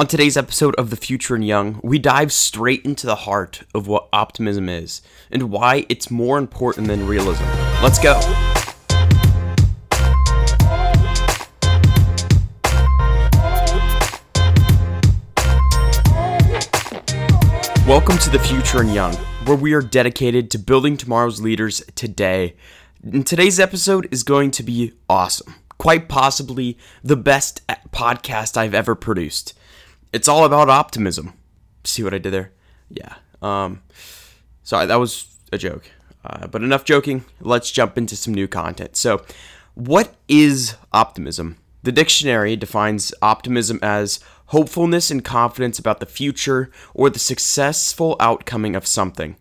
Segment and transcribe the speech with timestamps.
[0.00, 3.86] On today's episode of The Future and Young, we dive straight into the heart of
[3.86, 7.44] what optimism is and why it's more important than realism.
[7.82, 8.18] Let's go.
[17.86, 19.14] Welcome to The Future and Young,
[19.44, 22.56] where we are dedicated to building tomorrow's leaders today.
[23.02, 25.56] And today's episode is going to be awesome.
[25.76, 27.60] Quite possibly the best
[27.92, 29.52] podcast I've ever produced
[30.12, 31.34] it's all about optimism.
[31.84, 32.52] See what I did there?
[32.88, 33.14] Yeah.
[33.42, 33.82] Um,
[34.62, 35.90] sorry, that was a joke.
[36.24, 37.24] Uh, but enough joking.
[37.40, 38.96] Let's jump into some new content.
[38.96, 39.24] So,
[39.74, 41.56] what is optimism?
[41.82, 48.76] The dictionary defines optimism as hopefulness and confidence about the future or the successful outcoming
[48.76, 49.36] of something.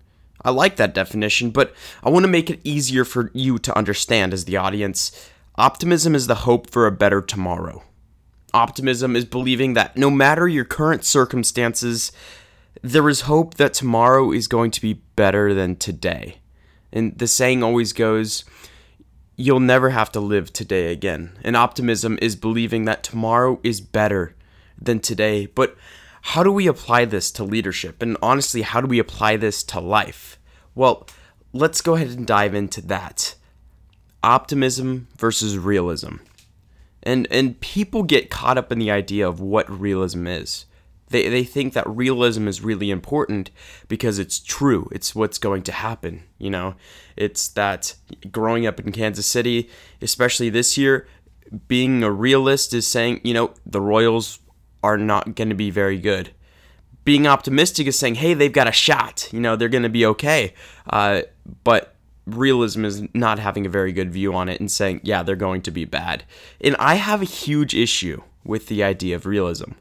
[0.45, 4.33] I like that definition, but I want to make it easier for you to understand
[4.33, 5.29] as the audience.
[5.55, 7.83] Optimism is the hope for a better tomorrow.
[8.53, 12.11] Optimism is believing that no matter your current circumstances,
[12.81, 16.39] there is hope that tomorrow is going to be better than today.
[16.91, 18.45] And the saying always goes,
[19.35, 21.37] you'll never have to live today again.
[21.43, 24.35] And optimism is believing that tomorrow is better
[24.81, 25.45] than today.
[25.45, 25.77] But
[26.21, 28.01] how do we apply this to leadership?
[28.01, 30.37] And honestly, how do we apply this to life?
[30.75, 31.07] Well,
[31.53, 33.35] let's go ahead and dive into that.
[34.23, 36.17] Optimism versus realism.
[37.03, 40.65] And and people get caught up in the idea of what realism is.
[41.09, 43.49] They, they think that realism is really important
[43.87, 44.87] because it's true.
[44.91, 46.23] It's what's going to happen.
[46.37, 46.75] You know,
[47.15, 47.95] it's that
[48.31, 49.69] growing up in Kansas City,
[50.01, 51.07] especially this year,
[51.67, 54.39] being a realist is saying, you know, the Royals
[54.83, 56.31] are not going to be very good.
[57.05, 59.29] Being optimistic is saying, hey, they've got a shot.
[59.31, 60.53] You know, they're going to be okay.
[60.87, 61.23] Uh,
[61.63, 61.95] but
[62.35, 65.61] realism is not having a very good view on it and saying, yeah, they're going
[65.63, 66.23] to be bad.
[66.61, 69.71] And I have a huge issue with the idea of realism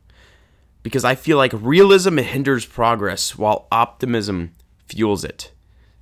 [0.82, 4.52] because I feel like realism hinders progress while optimism
[4.86, 5.52] fuels it.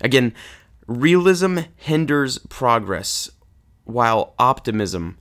[0.00, 0.34] Again,
[0.86, 3.30] realism hinders progress
[3.84, 5.18] while optimism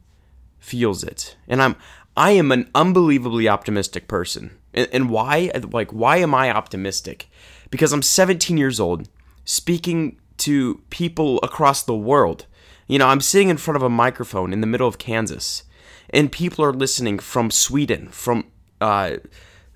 [0.59, 1.38] fuels it.
[1.47, 1.75] And I'm
[2.17, 4.57] I am an unbelievably optimistic person.
[4.73, 7.29] And, and why like why am I optimistic?
[7.69, 9.09] Because I'm 17 years old,
[9.44, 12.46] speaking to people across the world.
[12.88, 15.63] You know, I'm sitting in front of a microphone in the middle of Kansas,
[16.09, 18.46] and people are listening from Sweden, from
[18.79, 19.18] uh,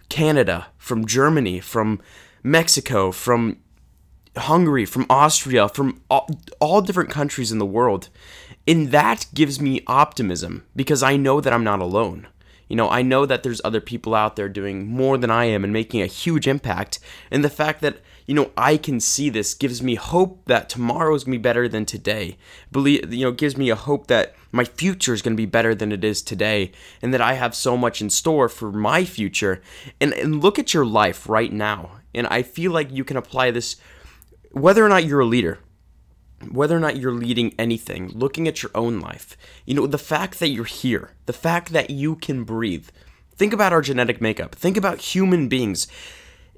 [0.09, 2.02] Canada, from Germany, from
[2.44, 3.58] Mexico, from
[4.38, 8.09] Hungary, from Austria, from all, all different countries in the world.
[8.68, 12.28] And that gives me optimism because I know that I'm not alone.
[12.68, 15.64] You know, I know that there's other people out there doing more than I am
[15.64, 17.00] and making a huge impact.
[17.31, 17.97] And the fact that,
[18.29, 21.41] you know, I can see this gives me hope that tomorrow is going to be
[21.41, 22.38] better than today.
[22.72, 25.73] Believe, you know, gives me a hope that my future is going to be better
[25.73, 29.63] than it is today and that I have so much in store for my future.
[30.00, 32.01] And, and look at your life right now.
[32.13, 33.78] And I feel like you can apply this
[34.51, 35.57] whether or not you're a leader
[36.51, 39.35] whether or not you're leading anything, looking at your own life,
[39.66, 42.88] you know, the fact that you're here, the fact that you can breathe.
[43.35, 44.56] Think about our genetic makeup.
[44.56, 45.90] Think about human beings.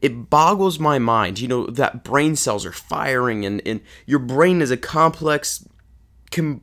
[0.01, 4.61] It boggles my mind, you know, that brain cells are firing and, and your brain
[4.61, 5.67] is a complex,
[6.31, 6.61] com-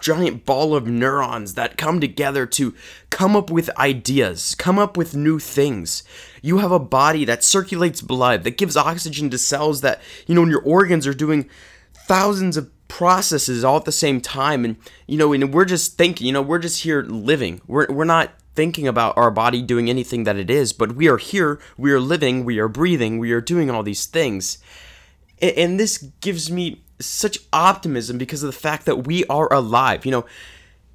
[0.00, 2.74] giant ball of neurons that come together to
[3.10, 6.02] come up with ideas, come up with new things.
[6.42, 10.42] You have a body that circulates blood, that gives oxygen to cells that, you know,
[10.42, 11.48] and your organs are doing
[12.06, 14.76] thousands of processes all at the same time and
[15.06, 18.32] you know and we're just thinking you know we're just here living we're, we're not
[18.58, 22.00] thinking about our body doing anything that it is but we are here we are
[22.00, 24.58] living we are breathing we are doing all these things.
[25.40, 30.04] And, this gives me such optimism because of the fact that we are alive.
[30.04, 30.26] You know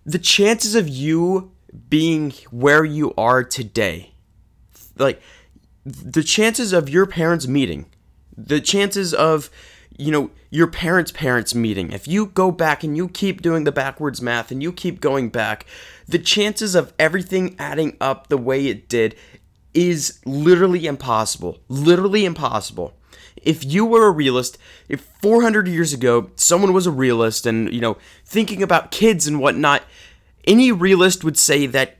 [0.05, 1.53] the chances of you
[1.87, 4.11] being where you are today
[4.97, 5.21] like
[5.85, 7.85] the chances of your parents meeting
[8.35, 9.49] the chances of
[9.97, 13.71] you know, your parents' parents meeting, if you go back and you keep doing the
[13.71, 15.65] backwards math and you keep going back,
[16.07, 19.15] the chances of everything adding up the way it did
[19.73, 21.59] is literally impossible.
[21.67, 22.93] Literally impossible.
[23.37, 24.57] If you were a realist,
[24.87, 29.39] if 400 years ago someone was a realist and, you know, thinking about kids and
[29.39, 29.83] whatnot,
[30.45, 31.97] any realist would say that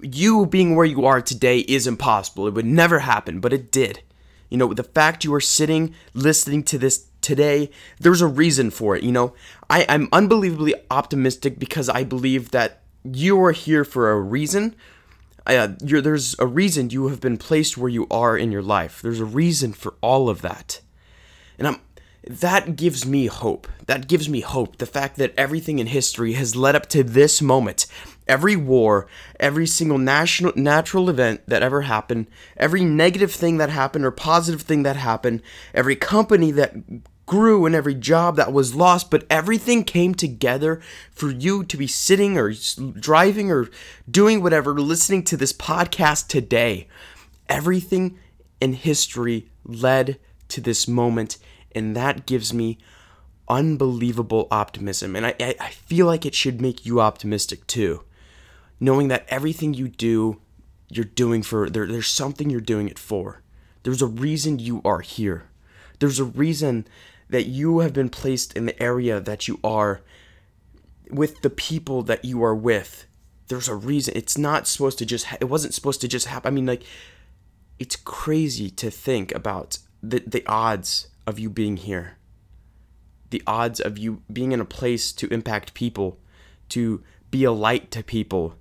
[0.00, 2.46] you being where you are today is impossible.
[2.46, 4.02] It would never happen, but it did.
[4.50, 8.96] You know, the fact you are sitting listening to this today, there's a reason for
[8.96, 9.02] it.
[9.02, 9.34] You know,
[9.68, 14.74] I, I'm unbelievably optimistic because I believe that you are here for a reason.
[15.46, 19.00] Uh, there's a reason you have been placed where you are in your life.
[19.00, 20.80] There's a reason for all of that.
[21.58, 21.80] And I'm
[22.26, 23.66] that gives me hope.
[23.86, 24.76] That gives me hope.
[24.76, 27.86] The fact that everything in history has led up to this moment.
[28.30, 29.08] Every war,
[29.40, 34.62] every single national natural event that ever happened, every negative thing that happened or positive
[34.62, 35.42] thing that happened,
[35.74, 36.72] every company that
[37.26, 40.80] grew and every job that was lost, but everything came together
[41.10, 42.52] for you to be sitting or
[43.00, 43.68] driving or
[44.08, 46.86] doing whatever, listening to this podcast today.
[47.48, 48.16] Everything
[48.60, 51.36] in history led to this moment,
[51.72, 52.78] and that gives me
[53.48, 55.16] unbelievable optimism.
[55.16, 58.04] And I, I feel like it should make you optimistic too.
[58.80, 60.40] Knowing that everything you do,
[60.88, 63.42] you're doing for, there, there's something you're doing it for.
[63.82, 65.48] There's a reason you are here.
[65.98, 66.86] There's a reason
[67.28, 70.00] that you have been placed in the area that you are
[71.10, 73.06] with the people that you are with.
[73.48, 74.14] There's a reason.
[74.16, 76.52] It's not supposed to just, ha- it wasn't supposed to just happen.
[76.52, 76.82] I mean, like,
[77.78, 82.16] it's crazy to think about the, the odds of you being here.
[83.30, 86.18] The odds of you being in a place to impact people,
[86.70, 88.54] to be a light to people,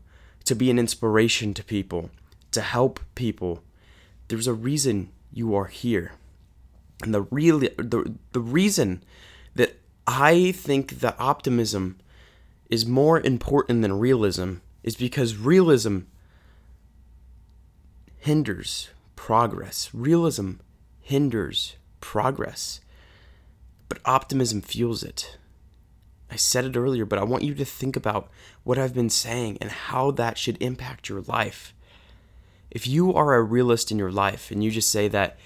[0.50, 2.10] to be an inspiration to people,
[2.50, 3.62] to help people.
[4.30, 6.14] There's a reason you are here.
[7.04, 9.04] And the real the, the reason
[9.54, 12.00] that I think that optimism
[12.68, 16.00] is more important than realism is because realism
[18.18, 19.92] hinders progress.
[19.94, 20.54] Realism
[21.00, 22.82] hinders progress.
[23.88, 25.38] But optimism fuels it.
[26.32, 28.30] I said it earlier, but I want you to think about
[28.64, 31.74] what I've been saying and how that should impact your life.
[32.70, 35.38] If you are a realist in your life and you just say that,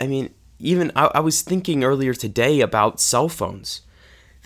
[0.00, 3.82] I mean, even I, I was thinking earlier today about cell phones.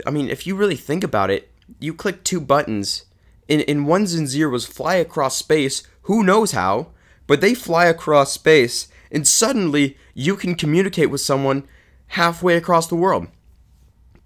[0.06, 1.50] I mean, if you really think about it,
[1.80, 3.04] you click two buttons,
[3.48, 6.88] and, and ones and zeros fly across space, who knows how,
[7.26, 11.68] but they fly across space, and suddenly you can communicate with someone
[12.08, 13.28] halfway across the world.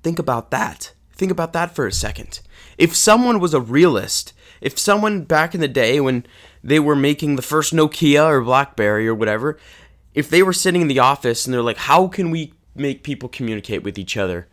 [0.03, 0.92] Think about that.
[1.13, 2.41] Think about that for a second.
[2.79, 6.25] If someone was a realist, if someone back in the day when
[6.65, 9.59] they were making the first Nokia or Blackberry or whatever,
[10.15, 13.29] if they were sitting in the office and they're like, how can we make people
[13.29, 14.49] communicate with each other?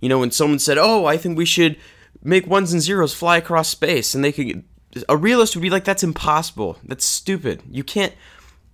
[0.00, 1.76] You know, when someone said, oh, I think we should
[2.22, 4.64] make ones and zeros fly across space, and they could,
[5.08, 6.78] a realist would be like, that's impossible.
[6.84, 7.62] That's stupid.
[7.70, 8.12] You can't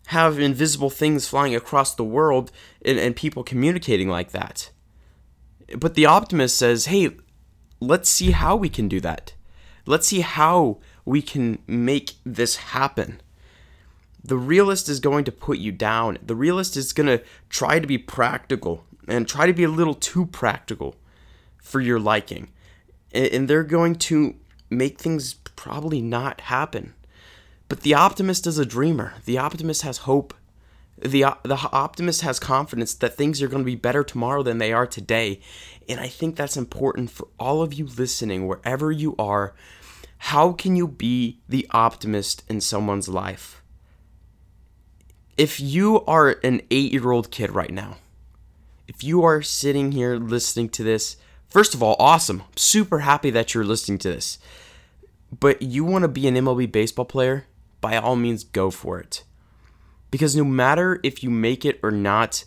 [0.06, 2.50] have invisible things flying across the world
[2.82, 4.70] and, and people communicating like that.
[5.76, 7.10] But the optimist says, hey,
[7.80, 9.34] let's see how we can do that.
[9.86, 13.20] Let's see how we can make this happen
[14.28, 16.18] the realist is going to put you down.
[16.22, 19.94] The realist is going to try to be practical and try to be a little
[19.94, 20.96] too practical
[21.56, 22.48] for your liking.
[23.12, 24.36] And they're going to
[24.68, 26.94] make things probably not happen.
[27.68, 29.14] But the optimist is a dreamer.
[29.24, 30.34] The optimist has hope.
[31.00, 34.72] The, the optimist has confidence that things are going to be better tomorrow than they
[34.72, 35.40] are today.
[35.88, 39.54] And I think that's important for all of you listening, wherever you are.
[40.18, 43.62] How can you be the optimist in someone's life?
[45.38, 47.96] if you are an eight year old kid right now,
[48.88, 51.16] if you are sitting here listening to this,
[51.48, 52.42] first of all, awesome.
[52.56, 54.38] Super happy that you're listening to this.
[55.38, 57.46] But you want to be an MLB baseball player,
[57.80, 59.22] by all means, go for it.
[60.10, 62.44] Because no matter if you make it or not,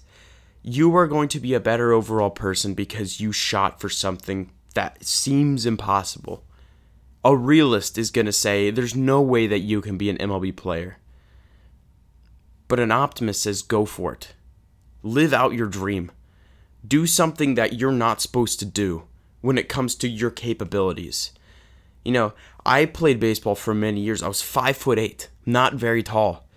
[0.64, 5.04] you are going to be a better overall person because you shot for something that
[5.04, 6.44] seems impossible.
[7.24, 10.56] A realist is going to say there's no way that you can be an MLB
[10.56, 10.98] player.
[12.68, 14.34] But an optimist says, go for it.
[15.04, 16.12] Live out your dream.
[16.88, 19.04] Do something that you're not supposed to do
[19.42, 21.32] when it comes to your capabilities.
[22.04, 22.34] You know,
[22.66, 24.24] I played baseball for many years.
[24.24, 26.48] I was five foot eight, not very tall.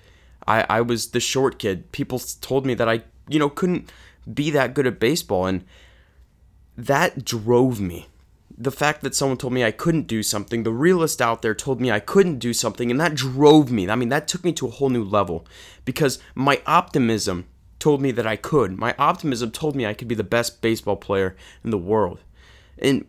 [0.46, 1.92] I, I was the short kid.
[1.92, 3.90] People told me that I, you know, couldn't
[4.32, 5.46] be that good at baseball.
[5.46, 5.64] And
[6.76, 8.08] that drove me
[8.56, 11.80] the fact that someone told me I couldn't do something, the realist out there told
[11.80, 13.88] me I couldn't do something, and that drove me.
[13.88, 15.46] I mean, that took me to a whole new level
[15.84, 17.46] because my optimism
[17.78, 18.78] told me that I could.
[18.78, 22.20] My optimism told me I could be the best baseball player in the world.
[22.78, 23.06] And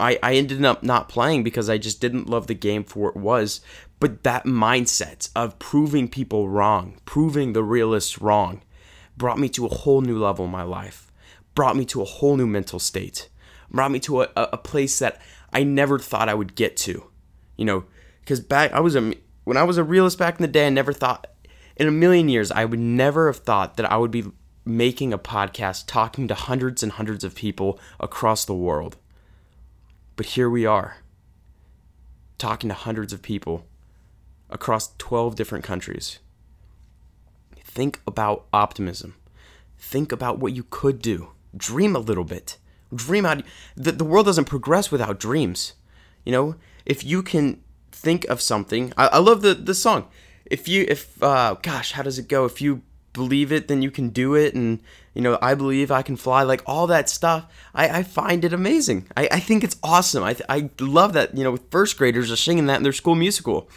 [0.00, 3.16] I, I ended up not playing because I just didn't love the game for what
[3.16, 3.60] it was.
[4.00, 8.62] But that mindset of proving people wrong, proving the realists wrong,
[9.16, 11.10] brought me to a whole new level in my life,
[11.54, 13.28] brought me to a whole new mental state
[13.70, 15.20] brought me to a, a place that
[15.52, 17.10] I never thought I would get to.
[17.56, 17.84] You know,
[18.20, 19.14] because back I was a
[19.44, 21.26] when I was a realist back in the day, I never thought
[21.76, 24.24] in a million years I would never have thought that I would be
[24.64, 28.96] making a podcast talking to hundreds and hundreds of people across the world.
[30.18, 30.96] But here we are,
[32.38, 33.66] talking to hundreds of people
[34.50, 36.18] across 12 different countries.
[37.62, 39.14] Think about optimism.
[39.78, 41.34] Think about what you could do.
[41.56, 42.58] Dream a little bit.
[42.92, 43.44] Dream out.
[43.76, 45.74] The, the world doesn't progress without dreams.
[46.24, 50.08] You know, if you can think of something, I, I love the the song.
[50.44, 52.44] If you if uh, gosh, how does it go?
[52.44, 52.82] If you
[53.18, 54.80] believe it, then you can do it, and
[55.14, 57.46] you know, I believe I can fly, like all that stuff.
[57.74, 59.08] I, I find it amazing.
[59.16, 60.22] I, I think it's awesome.
[60.22, 63.68] I, I love that, you know, first graders are singing that in their school musical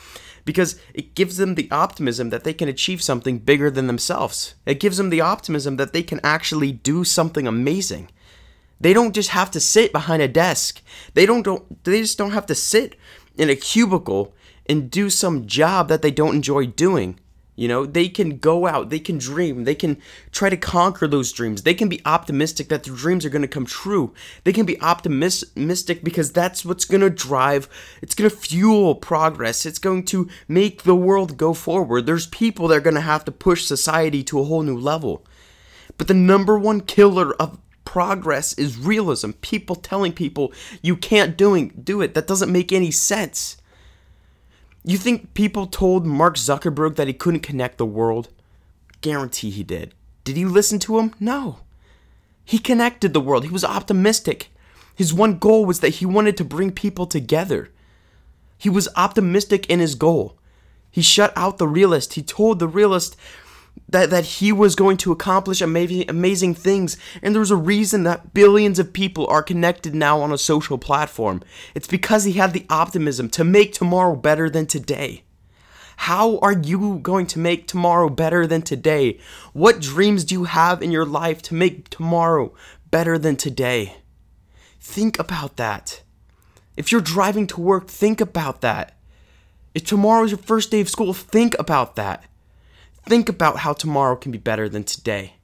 [0.46, 4.54] because it gives them the optimism that they can achieve something bigger than themselves.
[4.66, 8.12] It gives them the optimism that they can actually do something amazing.
[8.80, 10.82] They don't just have to sit behind a desk.
[11.14, 12.96] They don't, don't they just don't have to sit
[13.36, 14.34] in a cubicle
[14.68, 17.20] and do some job that they don't enjoy doing.
[17.62, 20.02] You know, they can go out, they can dream, they can
[20.32, 21.62] try to conquer those dreams.
[21.62, 24.16] They can be optimistic that their dreams are going to come true.
[24.46, 27.70] They can be optimistic because that's what's going to drive,
[28.02, 29.68] it's going to fuel progress.
[29.68, 32.08] It's going to make the world go forward.
[32.08, 35.24] There's people that are going to have to push society to a whole new level.
[36.00, 39.34] But the number one killer of progress is realism.
[39.42, 40.52] People telling people
[40.82, 42.16] you can't doing do it.
[42.16, 43.58] That doesn't make any sense.
[44.84, 48.30] You think people told Mark Zuckerberg that he couldn't connect the world?
[49.02, 49.94] Guarantee he did.
[50.24, 51.14] Did he listen to him?
[51.20, 51.60] No.
[52.44, 53.44] He connected the world.
[53.44, 54.50] He was optimistic.
[54.96, 57.70] His one goal was that he wanted to bring people together.
[58.58, 60.38] He was optimistic in his goal.
[60.92, 62.14] He shut out the realist.
[62.16, 63.16] He told the realist
[63.90, 66.98] that, that he was going to accomplish amazing, amazing things.
[67.22, 71.44] And there's a reason that billions of people are connected now on a social platform.
[71.76, 75.24] It's because he had the optimism to make tomorrow better than today.
[75.98, 79.20] How are you going to make tomorrow better than today?
[79.54, 82.54] What dreams do you have in your life to make tomorrow
[82.90, 83.98] better than today?
[84.80, 86.02] Think about that.
[86.76, 88.98] If you're driving to work, think about that.
[89.76, 92.26] If tomorrow's your first day of school, think about that.
[93.06, 95.36] Think about how tomorrow can be better than today.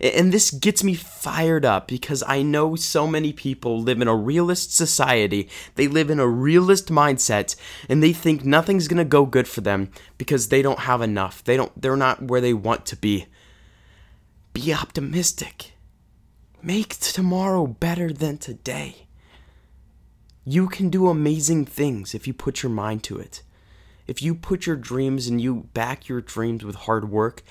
[0.00, 4.16] And this gets me fired up because I know so many people live in a
[4.16, 5.48] realist society.
[5.76, 7.54] They live in a realist mindset
[7.88, 11.44] and they think nothing's going to go good for them because they don't have enough.
[11.44, 13.26] They don't they're not where they want to be.
[14.52, 15.72] Be optimistic.
[16.60, 19.06] Make tomorrow better than today.
[20.44, 23.42] You can do amazing things if you put your mind to it
[24.12, 27.42] if you put your dreams and you back your dreams with hard work,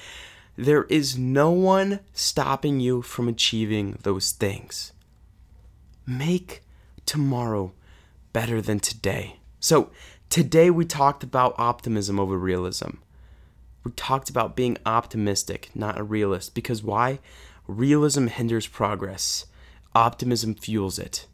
[0.55, 4.93] there is no one stopping you from achieving those things.
[6.05, 6.61] Make
[7.07, 7.73] tomorrow
[8.31, 9.39] better than today.
[9.59, 9.89] So,
[10.29, 12.97] today we talked about optimism over realism.
[13.83, 16.53] We talked about being optimistic, not a realist.
[16.53, 17.17] Because why?
[17.65, 19.47] Realism hinders progress,
[19.95, 21.25] optimism fuels it.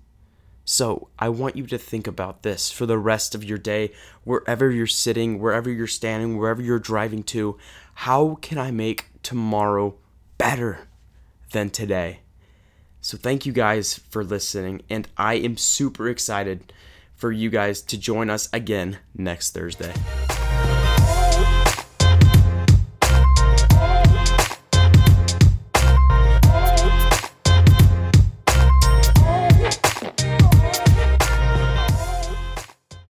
[0.69, 3.93] So I want you to think about this for the rest of your day,
[4.25, 7.57] wherever you're sitting, wherever you're standing, wherever you're driving to.
[7.93, 9.95] How can I make tomorrow
[10.38, 10.89] better
[11.53, 12.19] than today?
[13.00, 16.74] So thank you guys for listening, and I am super excited
[17.15, 19.93] for you guys to join us again next Thursday.